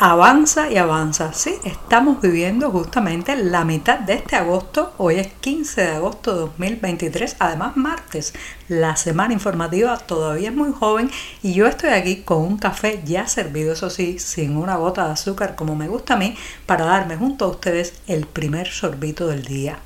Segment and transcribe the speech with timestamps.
[0.00, 1.32] avanza y avanza.
[1.32, 4.92] Sí, estamos viviendo justamente la mitad de este agosto.
[4.96, 8.32] Hoy es 15 de agosto de 2023, además martes.
[8.68, 11.10] La semana informativa todavía es muy joven
[11.42, 15.12] y yo estoy aquí con un café ya servido, eso sí, sin una gota de
[15.12, 19.44] azúcar como me gusta a mí, para darme junto a ustedes el primer sorbito del
[19.44, 19.80] día.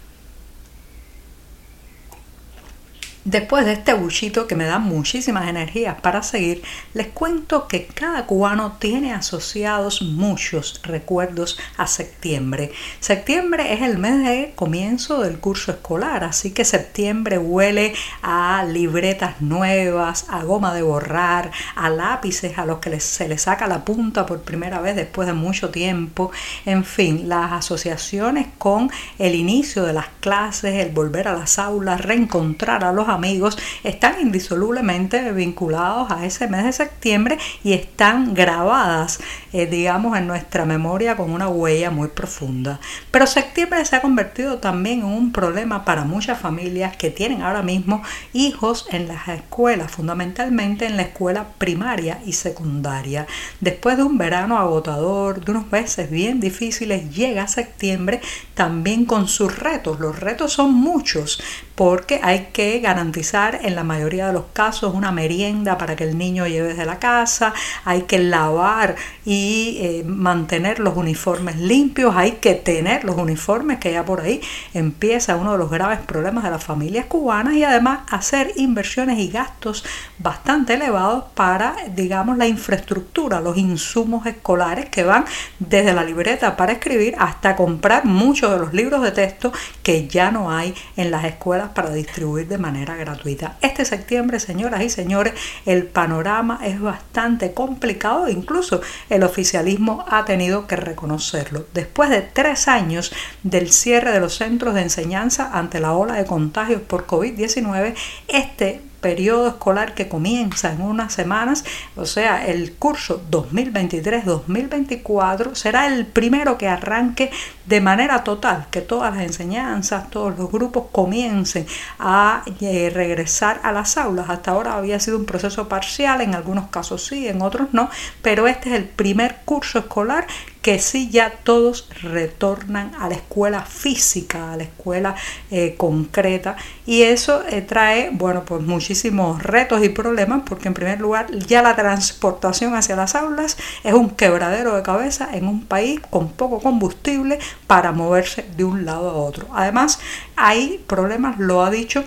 [3.24, 6.60] Después de este buchito que me da muchísimas energías para seguir,
[6.92, 12.72] les cuento que cada cubano tiene asociados muchos recuerdos a septiembre.
[12.98, 19.40] Septiembre es el mes de comienzo del curso escolar, así que septiembre huele a libretas
[19.40, 24.26] nuevas, a goma de borrar, a lápices a los que se les saca la punta
[24.26, 26.32] por primera vez después de mucho tiempo.
[26.66, 32.00] En fin, las asociaciones con el inicio de las clases, el volver a las aulas,
[32.00, 39.20] reencontrar a los amigos están indisolublemente vinculados a ese mes de septiembre y están grabadas,
[39.52, 42.80] eh, digamos, en nuestra memoria con una huella muy profunda.
[43.10, 47.62] Pero septiembre se ha convertido también en un problema para muchas familias que tienen ahora
[47.62, 53.26] mismo hijos en las escuelas, fundamentalmente en la escuela primaria y secundaria.
[53.60, 58.20] Después de un verano agotador, de unos meses bien difíciles, llega septiembre
[58.54, 60.00] también con sus retos.
[60.00, 61.42] Los retos son muchos
[61.74, 66.16] porque hay que garantizar en la mayoría de los casos una merienda para que el
[66.16, 67.52] niño lleve desde la casa,
[67.84, 68.94] hay que lavar
[69.24, 74.40] y eh, mantener los uniformes limpios, hay que tener los uniformes, que ya por ahí
[74.72, 79.28] empieza uno de los graves problemas de las familias cubanas y además hacer inversiones y
[79.28, 79.84] gastos
[80.18, 85.24] bastante elevados para, digamos, la infraestructura, los insumos escolares que van
[85.58, 90.30] desde la libreta para escribir hasta comprar muchos de los libros de texto que ya
[90.30, 93.56] no hay en las escuelas para distribuir de manera gratuita.
[93.60, 95.34] Este septiembre, señoras y señores,
[95.66, 98.80] el panorama es bastante complicado, incluso
[99.10, 101.66] el oficialismo ha tenido que reconocerlo.
[101.74, 106.26] Después de tres años del cierre de los centros de enseñanza ante la ola de
[106.26, 107.94] contagios por COVID-19,
[108.28, 111.62] este periodo escolar que comienza en unas semanas,
[111.96, 117.30] o sea, el curso 2023-2024 será el primero que arranque
[117.66, 121.66] de manera total, que todas las enseñanzas, todos los grupos comiencen
[121.98, 124.30] a eh, regresar a las aulas.
[124.30, 127.90] Hasta ahora había sido un proceso parcial, en algunos casos sí, en otros no,
[128.22, 130.26] pero este es el primer curso escolar
[130.62, 135.16] que sí ya todos retornan a la escuela física, a la escuela
[135.50, 136.56] eh, concreta
[136.86, 141.62] y eso eh, trae, bueno, pues muchísimos retos y problemas porque en primer lugar ya
[141.62, 146.60] la transportación hacia las aulas es un quebradero de cabeza en un país con poco
[146.60, 149.48] combustible para moverse de un lado a otro.
[149.52, 149.98] Además
[150.36, 152.04] hay problemas, lo ha dicho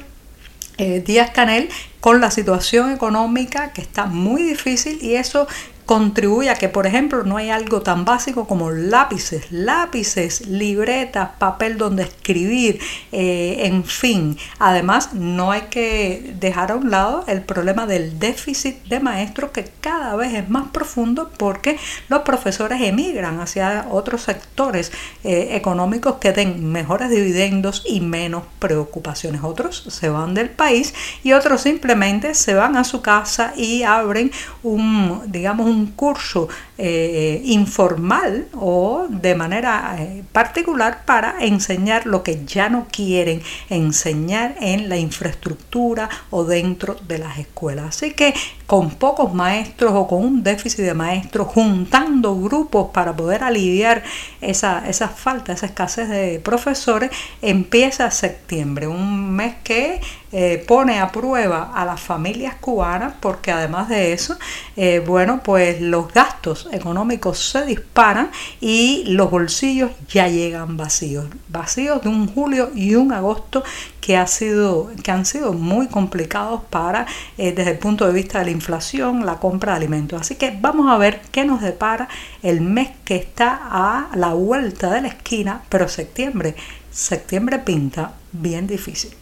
[0.77, 5.47] eh, Díaz Canel con la situación económica que está muy difícil y eso
[5.85, 11.77] contribuye a que, por ejemplo, no hay algo tan básico como lápices, lápices, libretas, papel
[11.77, 12.79] donde escribir,
[13.11, 14.37] eh, en fin.
[14.59, 19.65] Además, no hay que dejar a un lado el problema del déficit de maestros que
[19.81, 21.77] cada vez es más profundo porque
[22.09, 24.91] los profesores emigran hacia otros sectores
[25.23, 29.41] eh, económicos que den mejores dividendos y menos preocupaciones.
[29.43, 30.93] Otros se van del país
[31.23, 34.31] y otros simplemente se van a su casa y abren
[34.63, 36.47] un, digamos, un un curso
[36.77, 44.55] eh, informal o de manera eh, particular para enseñar lo que ya no quieren enseñar
[44.59, 47.85] en la infraestructura o dentro de las escuelas.
[47.87, 48.33] Así que
[48.65, 54.03] con pocos maestros o con un déficit de maestros, juntando grupos para poder aliviar
[54.41, 57.11] esa, esa falta, esa escasez de profesores,
[57.41, 60.01] empieza septiembre, un mes que
[60.37, 64.37] eh, pone a prueba a las familias cubanas porque además de eso,
[64.75, 72.01] eh, bueno, pues los gastos económicos se disparan y los bolsillos ya llegan vacíos, vacíos
[72.01, 73.63] de un julio y un agosto
[74.01, 77.05] que, ha sido, que han sido muy complicados para,
[77.37, 80.19] eh, desde el punto de vista de la inflación, la compra de alimentos.
[80.19, 82.09] Así que vamos a ver qué nos depara
[82.43, 86.55] el mes que está a la vuelta de la esquina, pero septiembre,
[86.91, 89.15] septiembre pinta bien difícil.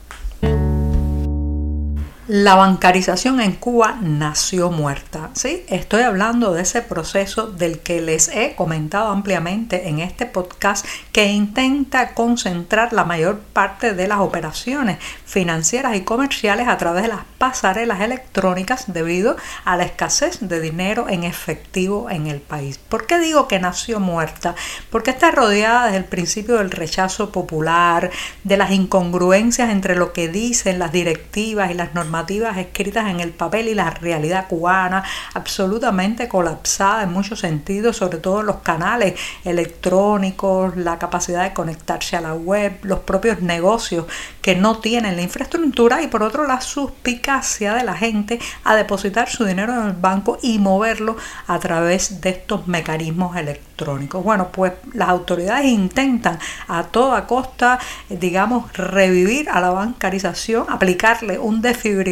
[2.35, 5.29] La bancarización en Cuba nació muerta.
[5.33, 5.63] ¿sí?
[5.67, 11.27] Estoy hablando de ese proceso del que les he comentado ampliamente en este podcast que
[11.27, 14.97] intenta concentrar la mayor parte de las operaciones
[15.27, 21.09] financieras y comerciales a través de las pasarelas electrónicas debido a la escasez de dinero
[21.09, 22.79] en efectivo en el país.
[22.79, 24.55] ¿Por qué digo que nació muerta?
[24.89, 28.09] Porque está rodeada desde el principio del rechazo popular,
[28.43, 33.31] de las incongruencias entre lo que dicen las directivas y las normativas escritas en el
[33.31, 35.03] papel y la realidad cubana,
[35.33, 42.21] absolutamente colapsada en muchos sentidos, sobre todo los canales electrónicos, la capacidad de conectarse a
[42.21, 44.05] la web, los propios negocios
[44.41, 49.29] que no tienen la infraestructura y por otro la suspicacia de la gente a depositar
[49.29, 51.17] su dinero en el banco y moverlo
[51.47, 54.23] a través de estos mecanismos electrónicos.
[54.23, 57.79] Bueno, pues las autoridades intentan a toda costa,
[58.09, 62.02] digamos, revivir a la bancarización, aplicarle un desfibrilador,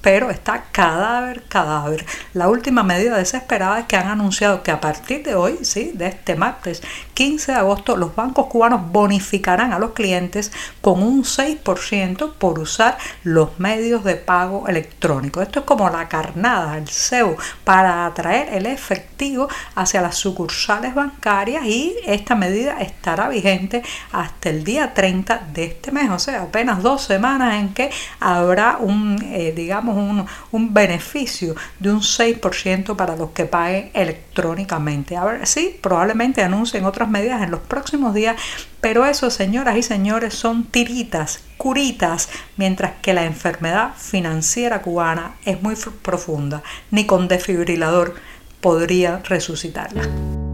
[0.00, 2.04] pero está cadáver, cadáver.
[2.34, 6.08] La última medida desesperada es que han anunciado que a partir de hoy, sí, de
[6.08, 6.82] este martes
[7.14, 12.98] 15 de agosto, los bancos cubanos bonificarán a los clientes con un 6% por usar
[13.22, 15.42] los medios de pago electrónico.
[15.42, 21.64] Esto es como la carnada, el CEU, para atraer el efectivo hacia las sucursales bancarias
[21.64, 23.82] y esta medida estará vigente
[24.12, 27.90] hasta el día 30 de este mes, o sea, apenas dos semanas en que
[28.20, 35.16] habrá un, eh, digamos, un, un, beneficio de un 6% para los que paguen electrónicamente.
[35.16, 38.36] A ver, sí, probablemente anuncien otras medidas en los próximos días,
[38.80, 45.62] pero eso, señoras y señores, son tiritas, curitas, mientras que la enfermedad financiera cubana es
[45.62, 46.62] muy profunda.
[46.90, 48.14] Ni con desfibrilador
[48.60, 50.47] podría resucitarla.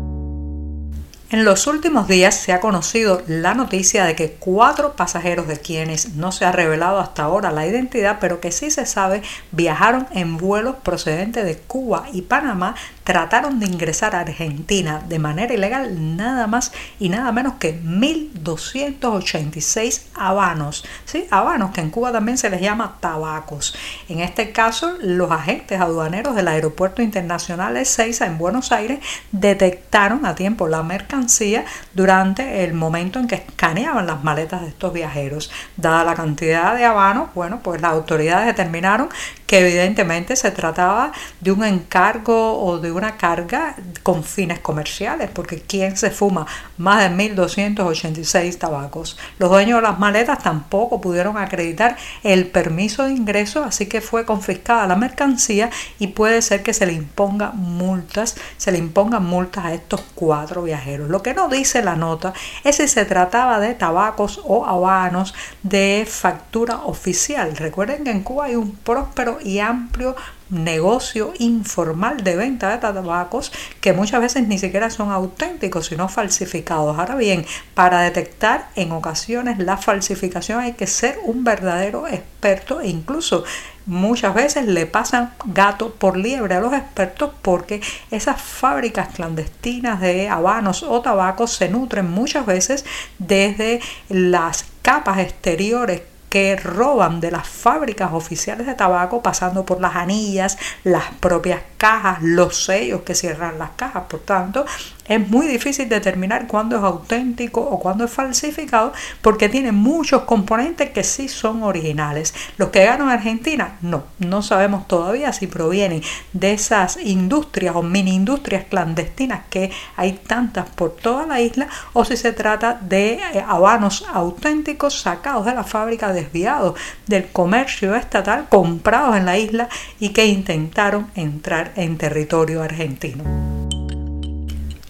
[1.31, 6.15] En los últimos días se ha conocido la noticia de que cuatro pasajeros de quienes
[6.15, 10.37] no se ha revelado hasta ahora la identidad, pero que sí se sabe, viajaron en
[10.37, 12.75] vuelos procedentes de Cuba y Panamá
[13.05, 20.07] trataron de ingresar a Argentina de manera ilegal nada más y nada menos que 1.286
[20.15, 20.85] habanos.
[21.05, 21.27] ¿sí?
[21.31, 23.75] Habanos, que en Cuba también se les llama tabacos.
[24.09, 28.99] En este caso, los agentes aduaneros del Aeropuerto Internacional Ezeiza en Buenos Aires
[29.33, 34.91] detectaron a tiempo la mercancía durante el momento en que escaneaban las maletas de estos
[34.93, 35.51] viajeros.
[35.77, 39.11] Dada la cantidad de habanos, bueno, pues las autoridades determinaron
[39.59, 45.97] evidentemente se trataba de un encargo o de una carga con fines comerciales, porque ¿quién
[45.97, 46.47] se fuma
[46.77, 49.17] más de 1.286 tabacos?
[49.39, 54.25] Los dueños de las maletas tampoco pudieron acreditar el permiso de ingreso, así que fue
[54.25, 59.65] confiscada la mercancía y puede ser que se le imponga multas, se le impongan multas
[59.65, 61.09] a estos cuatro viajeros.
[61.09, 62.33] Lo que no dice la nota
[62.65, 67.57] es si se trataba de tabacos o habanos de factura oficial.
[67.57, 70.17] Recuerden que en Cuba hay un próspero y amplio
[70.51, 76.99] negocio informal de venta de tabacos que muchas veces ni siquiera son auténticos sino falsificados.
[76.99, 82.89] Ahora bien, para detectar en ocasiones la falsificación hay que ser un verdadero experto e
[82.89, 83.45] incluso
[83.87, 90.29] muchas veces le pasan gato por liebre a los expertos porque esas fábricas clandestinas de
[90.29, 92.85] habanos o tabacos se nutren muchas veces
[93.19, 96.03] desde las capas exteriores
[96.35, 102.19] que roban de las fábricas oficiales de tabaco pasando por las anillas, las propias cajas,
[102.23, 104.03] los sellos que cierran las cajas.
[104.09, 104.67] Por tanto,
[105.07, 110.91] es muy difícil determinar cuándo es auténtico o cuándo es falsificado porque tiene muchos componentes
[110.91, 112.35] que sí son originales.
[112.57, 116.03] Los que ganan Argentina, no, no sabemos todavía si provienen
[116.33, 122.05] de esas industrias o mini industrias clandestinas que hay tantas por toda la isla o
[122.05, 128.47] si se trata de eh, habanos auténticos sacados de la fábrica, desviados del comercio estatal,
[128.49, 129.69] comprados en la isla
[130.01, 133.44] y que intentaron entrar en territorio argentino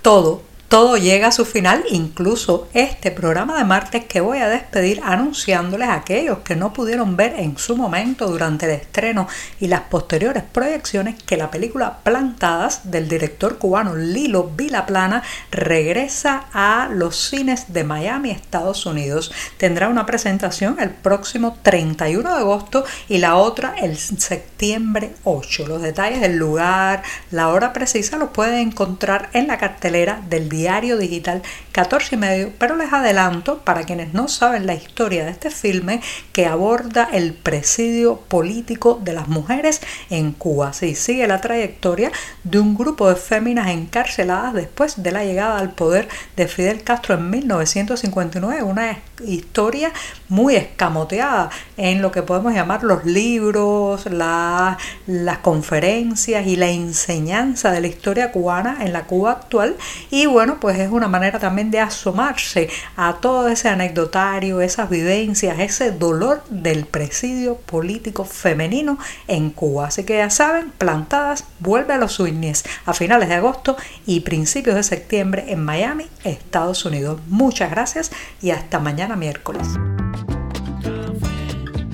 [0.05, 5.01] todo todo llega a su final, incluso este programa de martes que voy a despedir
[5.05, 9.29] anunciándoles a aquellos que no pudieron ver en su momento durante el estreno
[9.61, 16.89] y las posteriores proyecciones que la película Plantadas del director cubano Lilo Vilaplana regresa a
[16.91, 19.33] los cines de Miami, Estados Unidos.
[19.59, 25.67] Tendrá una presentación el próximo 31 de agosto y la otra el septiembre 8.
[25.69, 30.64] Los detalles del lugar, la hora precisa los pueden encontrar en la cartelera del día
[30.65, 31.43] diario digital
[31.73, 36.01] 14 y medio, pero les adelanto, para quienes no saben la historia de este filme,
[36.33, 40.73] que aborda el presidio político de las mujeres en Cuba.
[40.73, 42.11] Sí, sigue la trayectoria
[42.45, 47.17] de un grupo de féminas encarceladas después de la llegada al poder de Fidel Castro
[47.17, 49.93] en 1959, una historia
[50.29, 57.81] muy escamoteada en lo que podemos llamar los libros, las conferencias y la enseñanza de
[57.81, 59.77] la historia cubana en la Cuba actual
[60.11, 65.59] y bueno pues es una manera también de asomarse a todo ese anecdotario, esas vivencias,
[65.59, 69.89] ese dolor del presidio político femenino en Cuba.
[69.89, 74.77] Así que ya saben, plantadas vuelve a los Sueñes a finales de agosto y principios
[74.77, 77.21] de septiembre en Miami, Estados Unidos.
[77.27, 78.11] Muchas gracias
[78.41, 79.67] y hasta mañana miércoles.